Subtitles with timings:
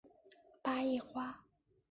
[0.63, 1.45] 八叶瓜